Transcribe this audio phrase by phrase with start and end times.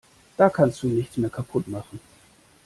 [0.35, 1.99] Da kannst du nichts mehr kaputt machen.